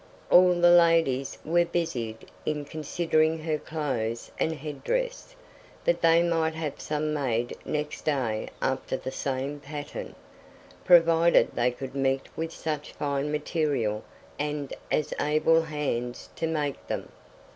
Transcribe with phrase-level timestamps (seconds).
[0.31, 5.35] All the ladies were busied in considering her clothes and headdress,
[5.85, 10.15] that they might have some made next day after the same pattern,
[10.85, 14.03] provided they could meet with such fine material
[14.39, 17.09] and as able hands to make them.